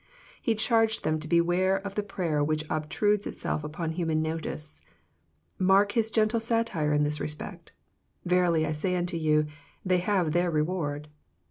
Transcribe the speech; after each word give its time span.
He 0.41 0.55
charged 0.55 1.03
them 1.03 1.19
to 1.19 1.27
beware 1.27 1.75
of 1.77 1.93
the 1.93 2.01
prayer 2.01 2.43
which 2.43 2.65
obtrudes 2.71 3.27
itself 3.27 3.63
upon 3.63 3.91
human 3.91 4.19
notice. 4.19 4.81
Mark 5.59 5.91
His 5.91 6.09
gentle 6.09 6.39
satire 6.39 6.91
in 6.91 7.03
this 7.03 7.19
respect," 7.19 7.71
Verily 8.25 8.65
I 8.65 8.71
say 8.71 8.95
unto 8.95 9.15
you, 9.17 9.45
they 9.85 9.99
have 9.99 10.31
their 10.31 10.49
reward." 10.49 11.07